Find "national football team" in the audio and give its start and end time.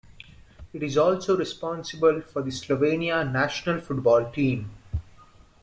3.31-4.71